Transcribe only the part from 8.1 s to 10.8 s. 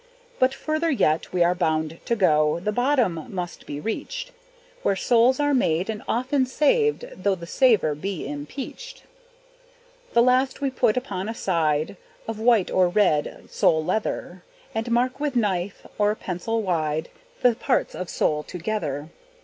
impeached. The last we